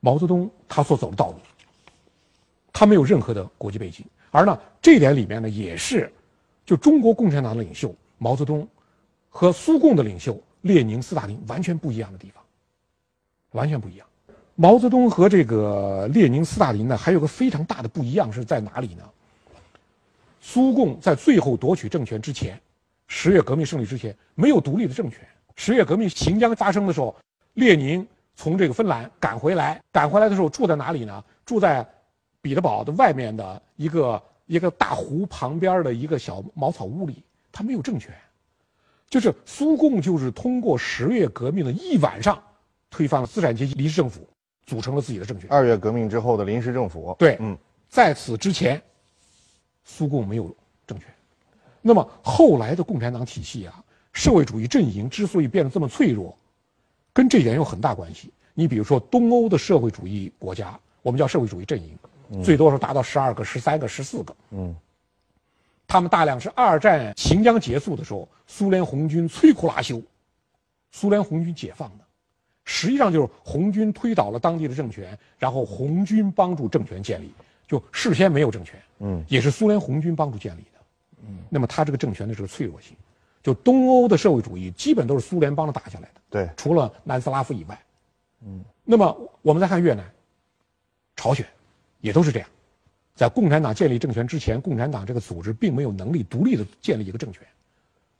[0.00, 1.36] 毛泽东他所走的道路，
[2.72, 6.10] 他没有任何的国际背景，而呢这点里面呢也是，
[6.66, 8.66] 就中国共产党的领袖毛泽东
[9.28, 12.42] 和苏共的领袖列宁、斯大林完全不一样的地方，
[13.52, 14.06] 完全不一样。
[14.56, 19.04] 毛泽东和这个列宁、斯大林呢，还有个非常大的不一样是在哪里呢？
[20.40, 22.60] 苏共在最后夺取政权之前，
[23.06, 25.20] 十月革命胜利之前，没有独立的政权。
[25.56, 27.14] 十月革命行将发生的时候，
[27.54, 28.06] 列宁
[28.40, 31.22] 从这个芬兰赶回来，赶回来的时候住在哪里呢？
[31.44, 31.86] 住在
[32.40, 37.22] 彼得堡的外面的一个一个大湖旁边的一个小茅草屋里。
[37.52, 38.14] 他没有政权，
[39.10, 42.42] 就是苏共就是通过十月革命的一晚上，
[42.88, 44.26] 推翻了资产阶级临时政府，
[44.64, 45.46] 组成了自己的政权。
[45.50, 47.54] 二月革命之后的临时政府，对，嗯，
[47.90, 48.80] 在此之前。
[49.84, 50.54] 苏共没有
[50.86, 51.08] 政权，
[51.82, 56.36] 那么后来的共产党体系啊，社会主义阵营之所以变得这么脆弱，
[57.20, 58.32] 跟这点有很大关系。
[58.54, 64.34] 你比如说东欧的社会主义国家，我们叫社会主义阵营，最多是达到十二个、十三个、十四个。
[64.52, 64.74] 嗯，
[65.86, 70.02] 他们大量是二战行将结束的时候，苏联红军摧枯拉朽，
[70.92, 72.04] 苏联红军解放的，
[72.64, 77.30] 实际上就是红军推倒了当地的政权，然后红军帮助政权建立。
[77.68, 80.80] 就事先没有政权，嗯，也是苏联红军帮助建立的，
[81.28, 82.96] 嗯，那么他这个政权的这个脆弱性，
[83.42, 87.80] 就东欧的社会主义基本都是苏联帮着打下来的，对，除了南斯拉夫以外，
[88.42, 90.04] 嗯，那么我们再看越南、
[91.16, 91.46] 朝鲜，
[92.00, 92.48] 也都是这样，
[93.14, 97.42] 在共产党建立政权之前，共产党这个组织并没有能力独立的建立一个政权，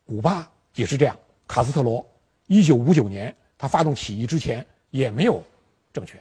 [0.07, 1.15] 古巴也是这样，
[1.47, 2.05] 卡斯特罗
[2.47, 5.43] 一九五九年他发动起义之前也没有
[5.93, 6.19] 政权，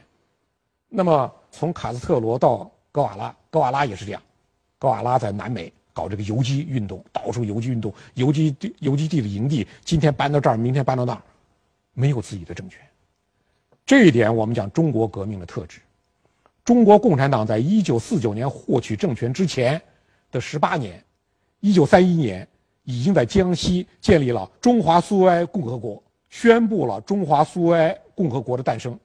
[0.88, 4.22] 那么从卡斯特罗到戈瓦拉，戈瓦拉也是这样，
[4.78, 11.22] 戈瓦拉在南美搞这个游击运动，到处游击运动，游击地游击地的营地，今天搬到这儿，明天搬到那儿，
[11.92, 12.80] 没有自己的政权。
[13.84, 15.80] 这一点我们讲中国革命的特质。
[16.64, 19.80] 中国共产党在一九四九年获取政权之前
[20.30, 21.02] 的十八年，
[21.60, 22.46] 一九三一年
[22.84, 28.96] 已经在江西建立了中华苏维埃共和国，宣布了中华苏维埃共和国的诞生。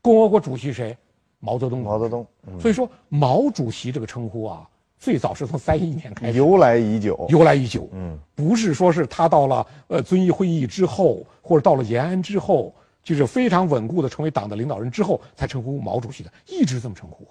[0.00, 0.96] 共和国主席谁？
[1.38, 2.26] 毛泽东，毛泽东，
[2.60, 4.68] 所以说毛主席这个称呼啊，
[5.02, 7.88] 最早是从三一年开始，由来已久，由来已久。
[7.90, 17.26] 嗯，不是说是他到了呃遵义会议之后，或者到了延安之后，就是非常稳固的成为党的领导人之后才称呼毛主席的，一直这么称呼。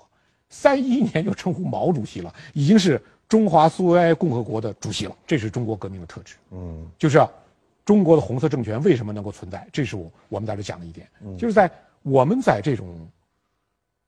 [0.50, 6.36] 三一年就称呼毛主席了，已经是中华苏维埃共和国的主席了，这是中国革命的特质。
[6.52, 7.26] 嗯，就是
[7.86, 11.08] 中国的红色政权为什么能够存在，这是我我们在这讲的一点，
[11.38, 11.72] 就是在
[12.02, 12.86] 我们在这种。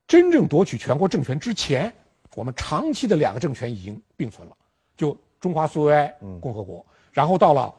[0.05, 1.91] 真正夺取全国政权之前，
[2.35, 4.55] 我们长期的两个政权已经并存了，
[4.95, 7.73] 就中华苏维埃共和国，然后到了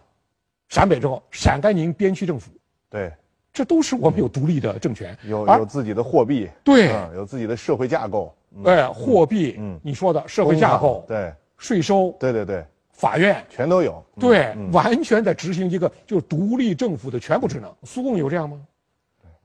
[0.68, 2.50] 陕北之后，陕甘宁边区政府，
[2.88, 3.12] 对，
[3.52, 17.74] 这都是我们有独立的政权，有有自己的货币，对，有自己的社会架构，哎，货币，嗯，你说的社会架构，对，税收，对对对，法院全都有，对，完全在执行一个就是独立政府的全部职能。
[17.82, 18.60] 苏共有这样吗？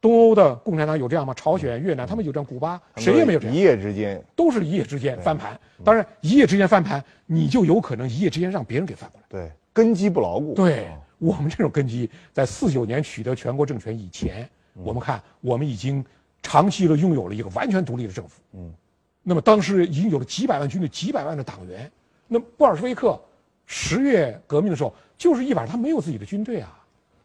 [0.02, 1.34] 东欧的共产党有这样吗？
[1.34, 3.56] 朝鲜、越南他们有这样，古巴谁也没有这样。
[3.56, 5.60] 一夜之间都是一夜之间翻盘。
[5.84, 9.28] 当然，一夜之间翻盘，你就有可能一夜之间让别人给翻过来。
[9.30, 10.54] 对，根基不牢固。
[10.54, 10.88] 对
[11.18, 16.04] 我们这种根基，在四九年取得全国政权以前，我们看我们已经
[16.42, 18.42] 长期的拥有了一个完全独立的政府。
[18.54, 18.74] 嗯，
[19.22, 21.92] 那么当时已经有了几百万军队、几百万的党员。
[22.26, 23.20] 那布尔什维克
[23.66, 26.80] 十月革命的时候，就是一晚上他没有自己的军队啊，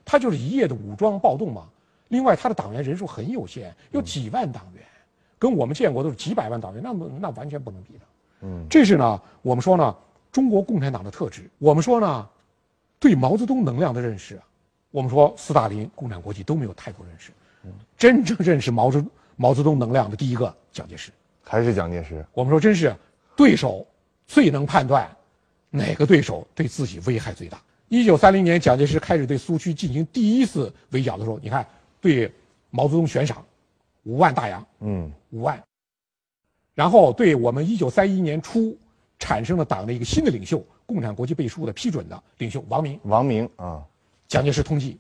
[0.05, 1.69] 他就是一夜的武装暴动嘛。
[2.15, 4.85] 另外，他的党员人数很有限，有几万党员，
[5.37, 8.01] 跟我们建国都是几百万党员，那么那完全不能比的。
[8.43, 9.97] 嗯，这是呢，我们说呢，
[10.31, 11.51] 中国共产党的特质。
[11.59, 12.29] 我们说呢，
[13.01, 14.41] 对毛泽东能量的认识，
[14.93, 17.33] 我们说斯大林、共产国际都没有太多认识。
[17.65, 19.05] 嗯，真正认识毛泽
[19.35, 21.11] 毛泽东能量的第一个，蒋介石，
[21.43, 22.25] 还是蒋介石。
[22.33, 22.95] 我们说，真是
[23.35, 23.85] 对手
[24.25, 25.11] 最能判断
[25.69, 27.61] 哪个对手对自己危害最大。
[27.89, 31.67] 一九三零年，蒋介石开始对苏区进行第一次围剿的时候，你看。
[32.05, 32.31] 对
[32.69, 33.43] 毛泽东悬赏
[34.03, 35.59] 五万大洋，嗯，五万。
[36.75, 38.77] 然后对我们一九三一年初
[39.19, 43.83] 产生了党的一个新的领袖，共产国际背书的批准的领袖王明，王明啊，
[44.29, 44.95] 蒋介石通缉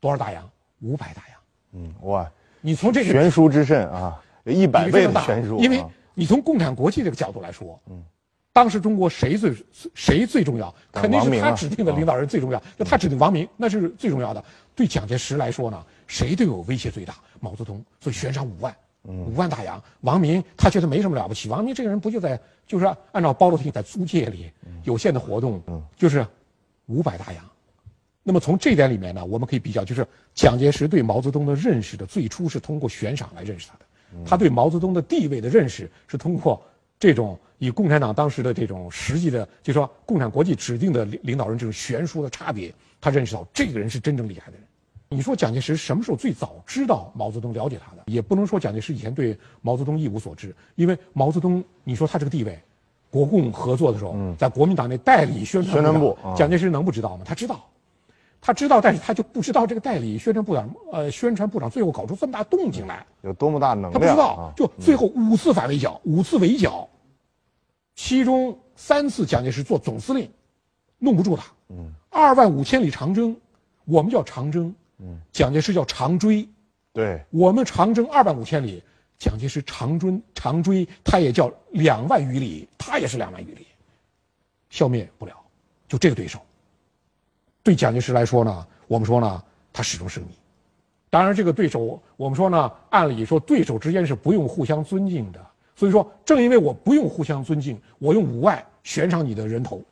[0.00, 0.50] 多少大洋？
[0.80, 1.38] 五百大洋。
[1.72, 2.32] 嗯，哇，
[2.62, 5.58] 你从这个悬殊之甚啊，有一百倍的悬殊。
[5.58, 5.84] 因为
[6.14, 8.02] 你从共产国际这个角度来说，嗯。
[8.54, 9.54] 当时中国谁最
[9.94, 10.74] 谁最重要？
[10.90, 12.62] 肯定是他指定的领导人最重要。
[12.78, 14.42] 就他指定王明，那是最重要的。
[14.74, 17.14] 对蒋介石来说呢，谁对我威胁最大？
[17.40, 18.74] 毛泽东，所以悬赏五万，
[19.04, 19.82] 五万大洋。
[20.00, 21.48] 王明他觉得没什么了不起。
[21.48, 24.50] 王明这个人不就在就是按照包罗厅在租界里
[24.84, 25.62] 有限的活动，
[25.96, 26.26] 就是
[26.86, 27.44] 五百大洋。
[28.22, 30.04] 那么从这点里面呢，我们可以比较，就是
[30.34, 33.86] 蒋介石对毛泽东的认识的最初是通过悬赏来认识他的。
[34.24, 36.60] 他对毛泽东的地位的认识是通过
[36.98, 44.66] 这种以共产党当时的这种实际的，就说共产国际指定的领领导人这种悬殊的差别，他认识到这个人是真正厉害的人。
[45.08, 48.02] 你说蒋介石什么时候最早知道毛泽东了解他的？
[48.06, 52.58] 也不能说蒋介石以前对毛泽东一无所知，因为毛泽东，你说他这个地位，
[53.10, 57.22] 国共合作的时候，在国民党内代理宣传部，蒋介石能不知道吗？
[57.24, 57.64] 他知道。
[58.38, 63.92] 他知道，但是他就不知道这个代理宣传部长，呃，宣传部长最后搞出这么大动静来，有多么大能量？
[63.92, 66.88] 他不知道，就最后五次反围剿，五次围剿，
[67.96, 70.30] 其中三次蒋介石做总司令，
[70.98, 71.44] 弄不住他。
[71.70, 73.34] 嗯，二万五千里长征，
[73.84, 76.48] 我们叫长征，嗯，蒋介石叫长追，
[76.92, 78.82] 对，我们长征二万五千里，
[79.18, 83.66] 蒋介石长追长追，他也叫两万余里，他也是两万余里，
[84.70, 85.34] 消灭不了，
[85.86, 86.40] 就这个对手。
[87.62, 90.32] 对蒋介石来说呢，我们说呢，他始终是个谜。
[91.10, 95.44] 当然，这个对手，我们说呢，按理说对手之间是不用互相尊敬的。
[95.74, 99.82] 所以说，正因为我不用互相尊敬，我用五万悬赏你的人头，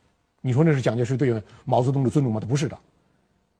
[0.41, 2.39] 你说那是蒋介石对毛泽东的尊重吗？
[2.39, 2.77] 他不是的。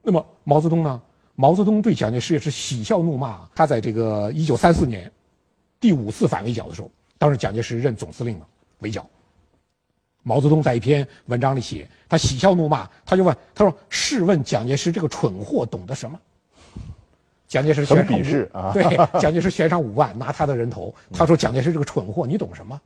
[0.02, 1.02] 那么毛泽东呢？
[1.36, 3.48] 毛泽东对蒋介石也是喜笑怒骂。
[3.54, 5.12] 他在这个一九三四年
[5.80, 8.46] 第五次反围剿的时候，当时蒋介石任总司令嘛，
[8.80, 9.08] 围剿。
[10.24, 16.20] 毛泽东在一篇文章里写，他喜笑怒骂，他就问他说：“试问蒋介石这个蠢货懂得什么？”
[17.48, 22.82] 蒋介石悬赏五对 蒋介石悬赏五万拿他的人头，他说：“蒋介石这个蠢货，你懂什么？”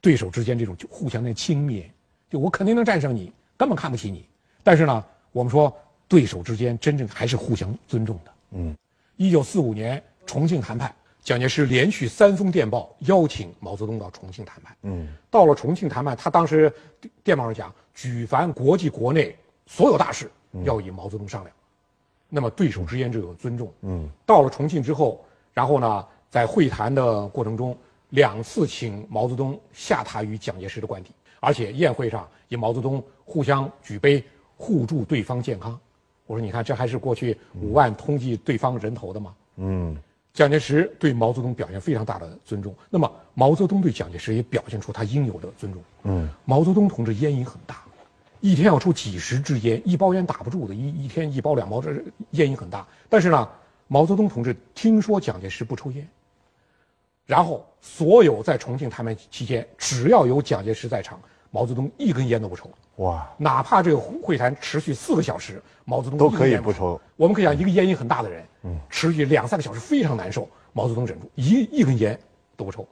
[0.00, 1.84] 对手之间这种就互相的轻蔑，
[2.30, 4.24] 就我肯定能战胜你，根本看不起你。
[4.62, 5.76] 但是呢，我们说
[6.12, 8.32] 对手之间真正还是互相尊重的。
[8.50, 8.76] 嗯，
[9.16, 10.94] 一九四五年重庆谈判。
[11.22, 14.76] 蒋介石连续三封电报邀请毛泽东到重庆谈判。
[14.82, 16.70] 嗯，到了重庆谈判，他当时
[17.24, 19.34] 电报上讲，举凡国际国内
[19.66, 20.30] 所有大事
[20.64, 21.56] 要与毛泽东商量。
[22.28, 23.72] 那么对手之间就有尊重。
[23.80, 25.24] 嗯，到了重庆之后，
[25.54, 27.74] 然后呢，在会谈的过程中，
[28.10, 31.10] 两次请毛泽东下榻于蒋介石的官邸，
[31.40, 34.22] 而且宴会上与毛泽东互相举杯，
[34.58, 35.80] 互祝对方健康。
[36.26, 39.34] 我说，你看，这还是过去五万通缉对方人头的吗？
[39.56, 39.96] 嗯。
[40.34, 45.82] 蒋介石对毛泽东表现非常大的尊重，那么毛泽东对蒋介石也表现出他应有的尊重。
[46.04, 47.82] 嗯，毛泽东同志烟瘾很大，
[48.40, 51.92] 一天要抽几十支烟，一包烟打不住的，一一天一包两包，这
[52.30, 52.86] 烟瘾很大。
[53.10, 53.46] 但是呢，
[53.88, 56.08] 毛泽东同志听说蒋介石不抽烟，
[57.26, 61.20] 然后所有在重庆谈判期间，只要有蒋介石在场，
[61.52, 62.68] 毛泽东一根烟都不抽。
[62.96, 63.30] 哇！
[63.38, 67.00] 哪怕这个会谈持续四个小时，毛泽东都可以不抽。
[67.16, 72.18] 我们可以讲，一个烟瘾很大的人，嗯，持续两三个小时非常难受，毛泽东忍住一一根烟
[72.56, 72.86] 都不抽。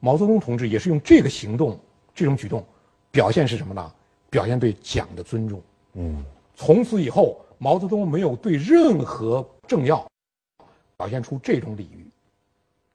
[0.00, 1.78] 毛泽东同志也是用这个行动、
[2.14, 2.64] 这种举动，
[3.10, 3.92] 表现是什么呢？
[4.30, 5.62] 表现对蒋的尊重。
[5.94, 6.24] 嗯，
[6.54, 10.04] 从此以后，毛泽东没有对任何政要
[10.96, 12.06] 表现出这种礼遇。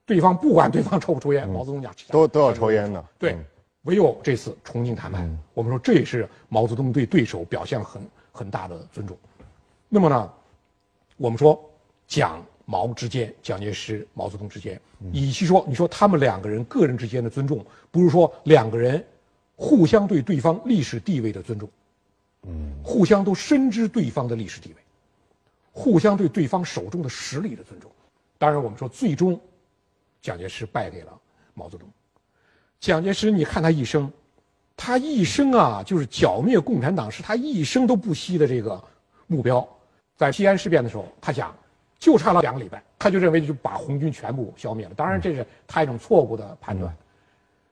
[0.05, 3.03] 对方不管对方抽不抽烟，毛泽东讲都都要抽烟的。
[3.17, 3.37] 对。
[3.83, 9.17] 唯有这次重庆谈判，我们说这也是毛泽东对对手表现很很大的尊重。
[9.87, 10.33] 那么呢，
[11.17, 11.59] 我们说
[12.07, 14.79] 蒋毛之间，蒋介石、毛泽东之间，
[15.13, 19.03] 与其说你说他们两个人个人之间的尊重，不如说两个人
[19.55, 21.69] 互相对对方历史地位的尊重，
[22.43, 24.75] 嗯，互相都深知对方的历史地位，
[25.71, 27.89] 互相对对方手中的实力的尊重。
[28.37, 29.39] 当然，我们说最终，
[30.21, 31.19] 蒋介石败给了
[31.53, 31.89] 毛泽东。
[32.79, 34.11] 蒋介石，你看他一生，
[34.77, 38.81] 他一生啊，就是剿灭共产党，是他一生都不惜的这个
[39.27, 39.67] 目标。
[40.15, 41.53] 在西安事变的时候，他想，
[41.97, 44.93] 就差了两个礼拜，他就认为就把红军全部消灭了。
[44.95, 46.95] 当然，这是他一种错误的判断。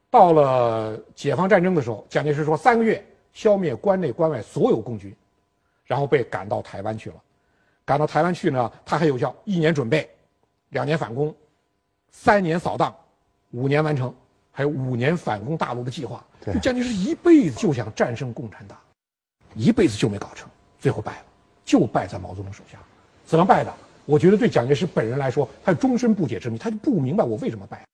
[0.09, 5.15] 到了解放战争的时候，蒋介石说三个月消灭关内关外所有共军，
[5.85, 7.15] 然后被赶到台湾去了。
[7.85, 10.09] 赶到台湾去呢，他还有效一年准备，
[10.69, 11.33] 两年反攻，
[12.11, 12.93] 三年扫荡，
[13.51, 14.13] 五年完成。
[14.57, 16.25] 还有五年反攻大陆的计划，
[16.63, 18.75] 蒋介石一辈子就想战胜共产党，
[19.53, 20.49] 一辈子就没搞成，
[20.79, 21.25] 最后败了，
[21.63, 22.79] 就败在毛泽东手下。
[23.23, 23.71] 怎么败的？
[24.05, 27.85] 我觉得对蒋介石本人来说，他终身不解之谜，他就不明白我为什么败，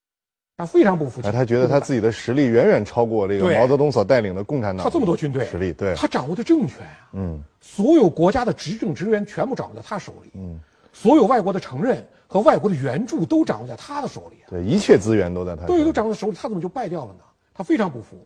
[0.55, 1.29] 他非常不服气。
[1.33, 4.85] 他觉得他自己的实力远远超过这个毛泽东所带领的共产党。
[4.85, 10.57] 他这么多军队实力，对，他掌握的政权啊，嗯，所有国家的执政职员全部掌握在他手里，嗯，
[10.93, 12.07] 所有外国的承认。
[12.25, 17.19] 和外国的援助都掌握在他的手里，对，一切资源都在他，对，都掌握在手里，他怎么就败掉了呢？
[17.53, 18.25] 他非常不服。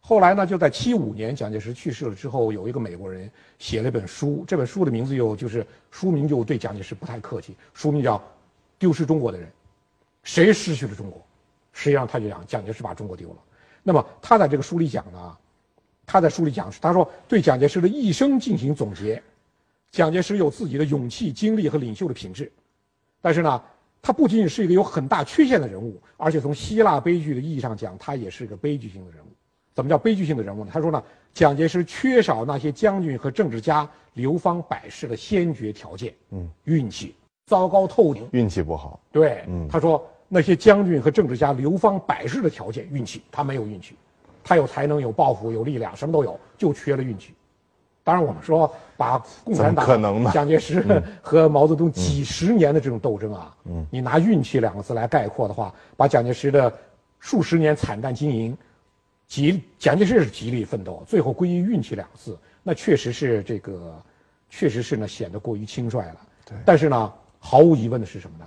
[0.00, 8.18] 后来呢，就在七五年蒋介石去世了之后，有一个美国人写了一本书，这本书的名字又就是书名就对蒋介石不太客气，书名叫
[8.80, 9.46] 《丢失中国的人》，
[10.24, 11.24] 谁失去了中国？
[11.72, 13.36] 实际上他就讲蒋介石把中国丢了。
[13.84, 15.36] 那么他在这个书里讲呢，
[16.04, 19.22] 他在书里讲他说对蒋介石的一生进行总结，
[19.96, 22.52] 蒋介石有自己的勇气、经历和领袖的品质。
[23.22, 23.62] 但是呢。
[24.02, 29.26] 他不仅仅是一个有很大缺陷的人物，而且从希腊悲剧的意义上讲，他也是个悲剧性的人物。
[29.74, 30.70] 怎么叫悲剧性的人物呢？
[30.72, 31.02] 他说呢，
[31.34, 39.00] 蒋介石缺少那些将军和政治家流芳百世的先决条件，嗯，运气糟糕透顶，运气不好。
[39.10, 43.96] 对，嗯，他说那些将军和政治家流芳百世的条件，运气他没有运气，
[44.44, 47.34] 他有才能、有抱负、有力量，什么都有，就缺了运气。
[48.06, 49.84] 当然，我们说把共产党、
[50.32, 56.72] 蒋介石和毛泽东几十年的这种斗争啊，嗯，你拿运气两个字来概括的话，把蒋介石的
[57.18, 58.56] 数十年惨淡经营。
[59.26, 64.00] 极蒋介石是极力奋斗，最后归于运气两个字，那确实是这个，
[64.48, 66.16] 确实是呢显得过于轻率了。
[66.44, 66.56] 对。
[66.64, 68.44] 但是呢，毫无疑问的是什么呢？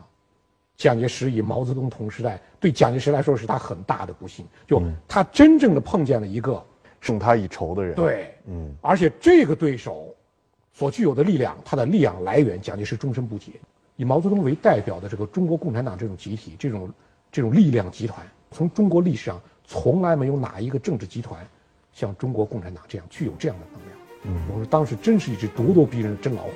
[0.77, 6.63] 蒋介石与毛泽东同时代，对蒋介石来说是他很大的不幸，就他真正的碰见了一个
[7.01, 7.95] 胜他一筹的人。
[7.95, 8.73] 对，嗯。
[8.81, 10.15] 而且这个对手
[10.73, 13.53] 所具有的力量，他的力量来源，蒋介石终身不解。
[13.95, 16.89] 以毛泽东为代表的这个中国共产党这种集体，这种
[17.31, 19.41] 这种力量集团，从中国历史上。
[19.71, 21.47] 从来没有哪一个政治集团
[21.93, 23.99] 像中国共产党这样具有这样的能量。
[24.23, 26.49] 嗯，我说当时真是一只咄咄逼人的真老虎。